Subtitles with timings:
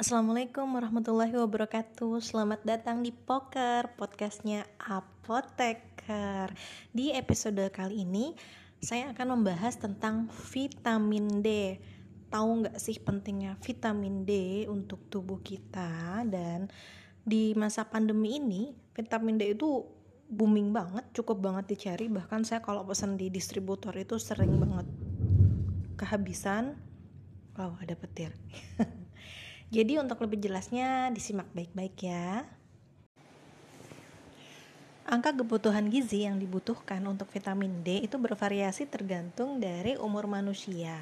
[0.00, 2.24] Assalamualaikum warahmatullahi wabarakatuh.
[2.24, 6.56] Selamat datang di Poker Podcastnya Apoteker.
[6.88, 8.32] Di episode kali ini
[8.80, 11.76] Saya akan membahas tentang vitamin D.
[12.32, 16.24] Tahu nggak sih pentingnya vitamin D untuk tubuh kita?
[16.24, 16.72] Dan
[17.20, 19.84] di masa pandemi ini Vitamin D itu
[20.32, 22.08] booming banget Cukup banget dicari.
[22.08, 24.88] Bahkan saya kalau pesan di distributor itu sering banget
[26.00, 26.80] kehabisan.
[27.52, 28.32] Wow ada petir
[29.70, 32.42] Jadi untuk lebih jelasnya disimak baik-baik ya.
[35.06, 40.98] Angka kebutuhan gizi yang dibutuhkan untuk vitamin D itu bervariasi tergantung dari umur manusia.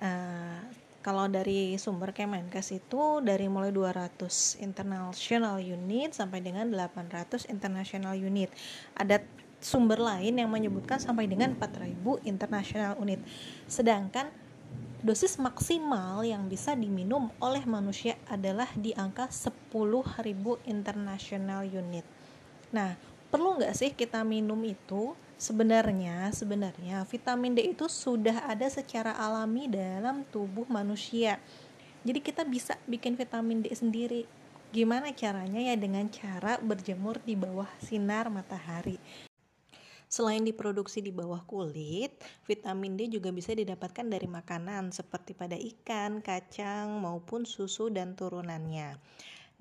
[0.00, 0.60] Uh,
[1.04, 8.48] kalau dari sumber Kemenkes itu dari mulai 200 international unit sampai dengan 800 international unit.
[8.96, 9.20] Ada
[9.62, 13.18] sumber lain yang menyebutkan sampai dengan 4000 international unit.
[13.66, 14.41] Sedangkan
[15.02, 20.22] dosis maksimal yang bisa diminum oleh manusia adalah di angka 10.000
[20.70, 22.06] international unit.
[22.70, 22.94] Nah,
[23.26, 25.18] perlu nggak sih kita minum itu?
[25.42, 31.42] Sebenarnya, sebenarnya vitamin D itu sudah ada secara alami dalam tubuh manusia.
[32.06, 34.22] Jadi kita bisa bikin vitamin D sendiri.
[34.70, 39.02] Gimana caranya ya dengan cara berjemur di bawah sinar matahari.
[40.12, 42.12] Selain diproduksi di bawah kulit,
[42.44, 49.00] vitamin D juga bisa didapatkan dari makanan seperti pada ikan, kacang, maupun susu dan turunannya.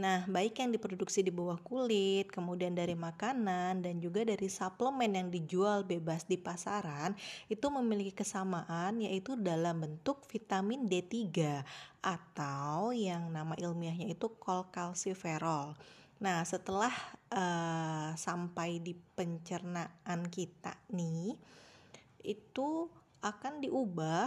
[0.00, 5.28] Nah, baik yang diproduksi di bawah kulit, kemudian dari makanan, dan juga dari suplemen yang
[5.28, 7.12] dijual bebas di pasaran,
[7.52, 11.28] itu memiliki kesamaan yaitu dalam bentuk vitamin D3
[12.00, 15.76] atau yang nama ilmiahnya itu kolkalsiferol.
[16.18, 16.90] Nah, setelah
[17.30, 21.38] uh, sampai di pencernaan kita nih,
[22.26, 22.90] itu
[23.22, 24.26] akan diubah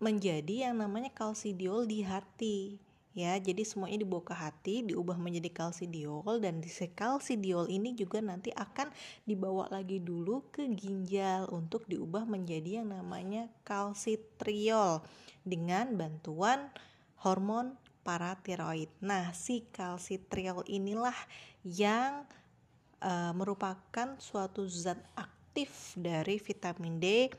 [0.00, 2.80] menjadi yang namanya kalsidiol di hati
[3.12, 3.36] ya.
[3.36, 8.88] Jadi semuanya dibawa ke hati diubah menjadi kalsidiol dan si kalsidiol ini juga nanti akan
[9.28, 15.04] dibawa lagi dulu ke ginjal untuk diubah menjadi yang namanya kalsitriol
[15.44, 16.72] dengan bantuan
[17.20, 17.76] hormon
[18.10, 18.90] paratiroid.
[19.06, 21.14] Nah, si kalsitriol inilah
[21.62, 22.26] yang
[22.98, 27.30] uh, merupakan suatu zat aktif dari vitamin D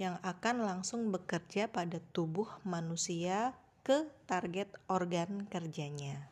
[0.00, 3.52] yang akan langsung bekerja pada tubuh manusia
[3.84, 6.24] ke target organ kerjanya.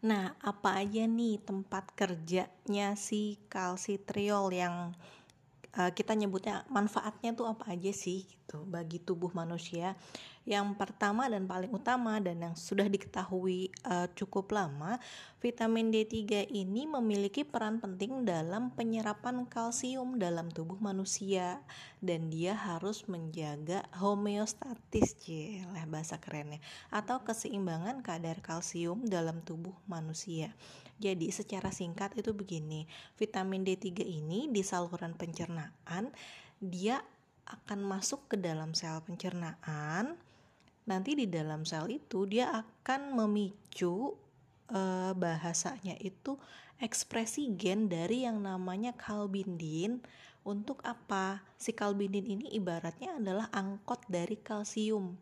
[0.00, 4.96] Nah, apa aja nih tempat kerjanya si kalsitriol yang
[5.76, 8.24] uh, kita nyebutnya manfaatnya tuh apa aja sih
[8.56, 9.92] gitu bagi tubuh manusia?
[10.46, 14.94] Yang pertama dan paling utama dan yang sudah diketahui uh, cukup lama,
[15.42, 21.58] vitamin D3 ini memiliki peran penting dalam penyerapan kalsium dalam tubuh manusia
[21.98, 25.18] dan dia harus menjaga homeostatis,
[25.74, 26.62] lah bahasa kerennya,
[26.94, 30.54] atau keseimbangan kadar kalsium dalam tubuh manusia.
[31.02, 32.86] Jadi secara singkat itu begini,
[33.18, 36.14] vitamin D3 ini di saluran pencernaan
[36.56, 37.04] dia
[37.46, 40.18] akan masuk ke dalam sel pencernaan
[40.86, 44.14] nanti di dalam sel itu dia akan memicu
[44.70, 46.38] uh, bahasanya itu
[46.78, 50.04] ekspresi gen dari yang namanya kalbindin
[50.46, 51.42] untuk apa?
[51.58, 55.18] Si kalbindin ini ibaratnya adalah angkot dari kalsium.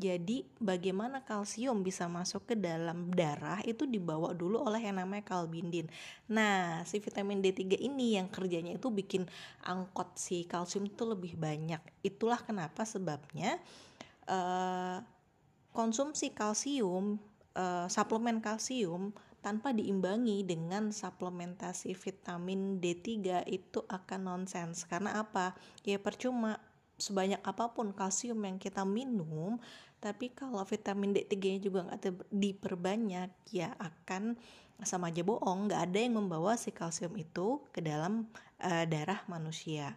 [0.00, 5.92] Jadi bagaimana kalsium bisa masuk ke dalam darah itu dibawa dulu oleh yang namanya kalbindin.
[6.32, 9.28] Nah, si vitamin D3 ini yang kerjanya itu bikin
[9.60, 11.84] angkot si kalsium itu lebih banyak.
[12.00, 13.60] Itulah kenapa sebabnya
[14.24, 15.04] uh,
[15.76, 17.20] konsumsi kalsium
[17.52, 25.96] uh, suplemen kalsium tanpa diimbangi dengan suplementasi vitamin D3 itu akan nonsens karena apa ya
[25.96, 26.60] percuma
[27.00, 29.56] sebanyak apa pun kalsium yang kita minum
[30.00, 34.32] tapi kalau vitamin D3 nya juga nggak diperbanyak ya akan
[34.80, 35.68] sama aja bohong.
[35.68, 38.24] Nggak ada yang membawa si kalsium itu ke dalam
[38.64, 39.92] uh, darah manusia.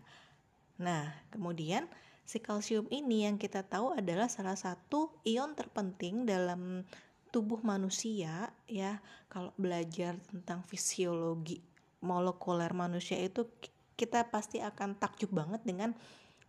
[0.75, 1.87] Nah kemudian
[2.27, 6.83] si kalsium ini yang kita tahu adalah salah satu ion terpenting dalam
[7.31, 8.99] tubuh manusia ya.
[9.31, 11.63] Kalau belajar tentang fisiologi
[12.03, 13.47] molekuler manusia itu
[13.95, 15.95] kita pasti akan takjub banget dengan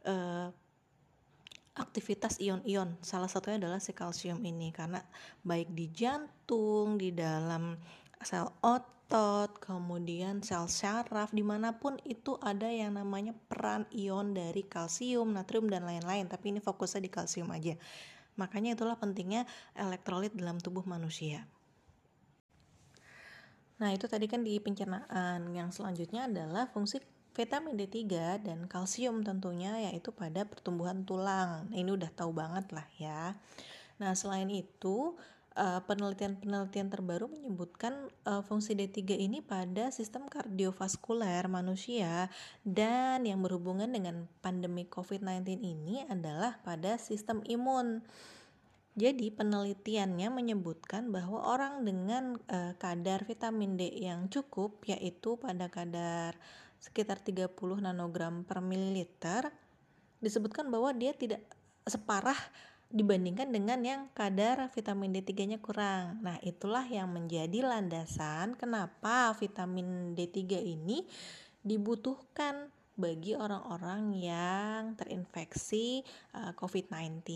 [0.04, 0.48] uh,
[1.74, 5.02] aktivitas ion-ion salah satunya adalah si kalsium ini karena
[5.42, 7.74] baik di jantung di dalam
[8.24, 14.64] sel otot, kemudian sel saraf, di mana pun itu ada yang namanya peran ion dari
[14.64, 16.26] kalsium, natrium, dan lain-lain.
[16.26, 17.76] Tapi ini fokusnya di kalsium aja.
[18.40, 19.46] Makanya itulah pentingnya
[19.76, 21.46] elektrolit dalam tubuh manusia.
[23.78, 25.52] Nah itu tadi kan di pencernaan.
[25.52, 26.98] Yang selanjutnya adalah fungsi
[27.34, 28.06] vitamin D3
[28.46, 31.66] dan kalsium tentunya yaitu pada pertumbuhan tulang.
[31.74, 33.34] Ini udah tahu banget lah ya.
[33.98, 35.18] Nah, selain itu,
[35.58, 42.30] uh, penelitian-penelitian terbaru menyebutkan uh, fungsi D3 ini pada sistem kardiovaskuler manusia
[42.66, 48.02] dan yang berhubungan dengan pandemi COVID-19 ini adalah pada sistem imun.
[48.94, 56.38] Jadi penelitiannya menyebutkan bahwa orang dengan uh, kadar vitamin D yang cukup yaitu pada kadar
[56.84, 59.48] sekitar 30 nanogram per mililiter
[60.20, 61.40] disebutkan bahwa dia tidak
[61.88, 62.36] separah
[62.92, 66.20] dibandingkan dengan yang kadar vitamin D3-nya kurang.
[66.20, 71.08] Nah, itulah yang menjadi landasan kenapa vitamin D3 ini
[71.64, 77.26] dibutuhkan bagi orang-orang yang terinfeksi uh, eh, COVID-19.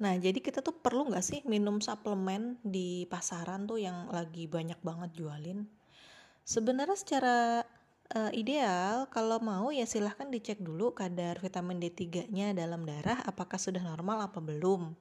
[0.00, 4.80] Nah, jadi kita tuh perlu nggak sih minum suplemen di pasaran tuh yang lagi banyak
[4.80, 5.68] banget jualin?
[6.42, 7.62] Sebenarnya secara
[8.14, 13.82] uh, ideal kalau mau ya silahkan dicek dulu kadar vitamin D3-nya dalam darah apakah sudah
[13.82, 14.94] normal apa belum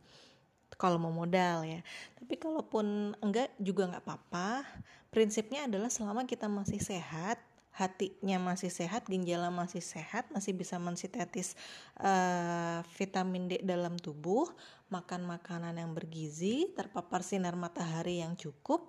[0.77, 1.81] kalau mau modal ya.
[2.15, 4.63] Tapi kalaupun enggak juga nggak apa-apa
[5.09, 7.41] prinsipnya adalah selama kita masih sehat
[7.79, 11.55] hatinya masih sehat, ginjalnya masih sehat, masih bisa mensintetis
[12.03, 14.51] uh, vitamin D dalam tubuh,
[14.91, 18.83] makan makanan yang bergizi, terpapar sinar matahari yang cukup,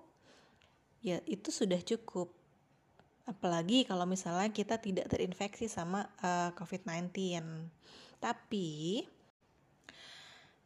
[0.99, 2.35] ya itu sudah cukup
[3.31, 7.15] apalagi kalau misalnya kita tidak terinfeksi sama uh, eh, COVID-19
[8.19, 9.01] tapi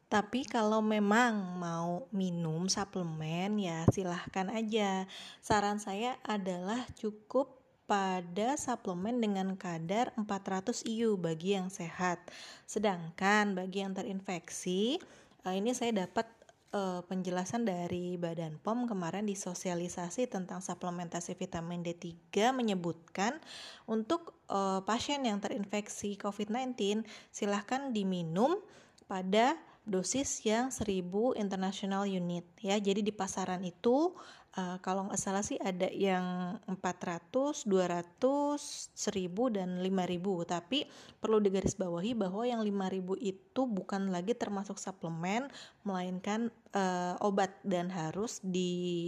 [0.06, 5.10] tapi kalau memang mau minum suplemen ya silahkan aja.
[5.42, 7.58] Saran saya adalah cukup
[7.90, 12.22] pada suplemen dengan kadar 400 IU bagi yang sehat.
[12.70, 15.02] Sedangkan bagi yang terinfeksi,
[15.42, 16.30] eh, ini saya dapat
[16.72, 23.38] uh, penjelasan dari Badan POM kemarin di sosialisasi tentang suplementasi vitamin D3 menyebutkan
[23.86, 28.58] untuk uh, pasien yang terinfeksi COVID-19 silahkan diminum
[29.06, 32.82] pada dosis yang 1000 international unit ya.
[32.82, 34.18] Jadi di pasaran itu
[34.56, 38.58] uh, kalau nggak salah sih ada yang 400, 200,
[38.96, 40.48] 1000 dan 5000.
[40.48, 40.88] Tapi
[41.20, 45.52] perlu digarisbawahi bahwa yang 5000 itu bukan lagi termasuk suplemen
[45.84, 49.06] melainkan uh, obat dan harus digunakan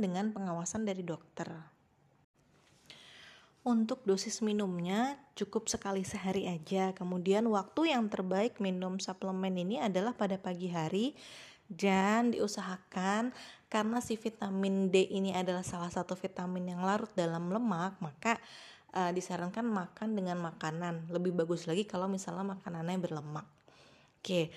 [0.00, 1.48] dengan pengawasan dari dokter.
[3.60, 6.96] Untuk dosis minumnya cukup sekali sehari aja.
[6.96, 11.12] Kemudian waktu yang terbaik minum suplemen ini adalah pada pagi hari
[11.70, 13.30] dan diusahakan
[13.70, 18.34] karena si vitamin D ini adalah salah satu vitamin yang larut dalam lemak maka
[18.98, 23.46] uh, disarankan makan dengan makanan lebih bagus lagi kalau misalnya makanannya berlemak
[24.18, 24.50] oke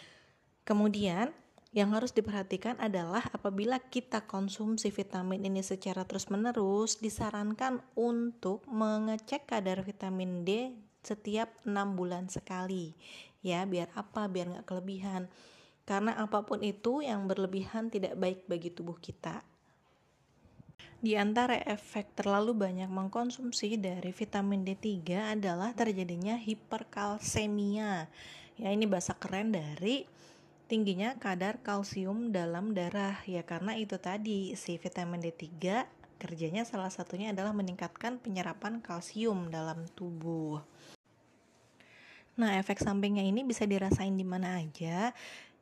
[0.66, 1.30] kemudian
[1.74, 9.82] yang harus diperhatikan adalah apabila kita konsumsi vitamin ini secara terus-menerus, disarankan untuk mengecek kadar
[9.82, 10.70] vitamin D
[11.02, 12.94] setiap enam bulan sekali.
[13.42, 14.30] Ya, biar apa?
[14.30, 15.26] Biar nggak kelebihan.
[15.84, 19.44] Karena apa pun itu yang berlebihan tidak baik bagi tubuh kita.
[21.04, 28.08] Di antara efek terlalu banyak mengkonsumsi dari vitamin D3 adalah terjadinya hiperkalsemia.
[28.56, 30.08] Ya, ini bahasa keren dari
[30.72, 33.20] tingginya kadar kalsium dalam darah.
[33.28, 35.44] Ya, karena itu tadi si vitamin D3
[36.24, 40.64] kerjanya salah satunya adalah meningkatkan penyerapan kalsium dalam tubuh.
[42.40, 45.12] Nah, efek sampingnya ini bisa dirasain di mana aja.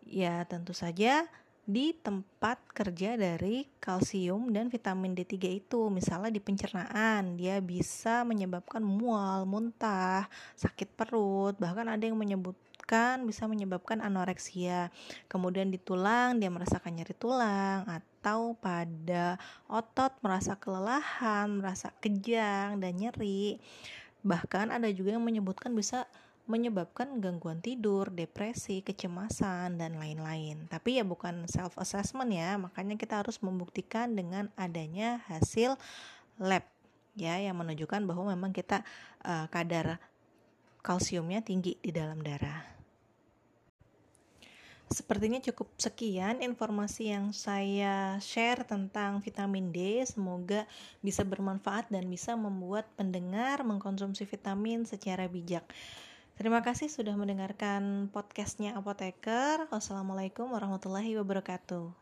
[0.06, 1.29] Ya, tentu saja
[1.62, 5.88] di tempat kerja dari kalsium dan vitamin D3 itu.
[5.93, 10.25] Misalnya di pencernaan, dia bisa menyebabkan mual, muntah,
[10.58, 14.91] sakit perut, bahkan ada yang menyebutkan bisa menyebabkan anoreksia.
[15.31, 19.39] Kemudian di tulang, dia merasakan nyeri tulang atau pada
[19.72, 23.62] otot merasa kelelahan, merasa kejang dan nyeri.
[24.27, 26.03] Bahkan ada juga yang menyebutkan bisa
[26.51, 30.67] menyebabkan gangguan tidur, depresi, kecemasan, dan lain-lain.
[30.67, 35.79] Tapi ya bukan self assessment ya, makanya kita harus membuktikan dengan adanya hasil
[36.36, 36.67] lab
[37.15, 38.84] ya yang menunjukkan bahwa memang kita
[39.24, 40.03] uh, kadar
[40.84, 42.81] kalsiumnya tinggi di dalam darah.
[44.91, 50.03] Sepertinya cukup sekian informasi yang saya share tentang vitamin D.
[50.03, 50.67] Semoga
[51.00, 55.63] bisa bermanfaat dan bisa membuat pendengar mengkonsumsi vitamin secara bijak.
[56.40, 59.68] Terima kasih sudah mendengarkan podcastnya Apoteker.
[59.70, 62.00] Wassalamualaikum warahmatullahi wabarakatuh.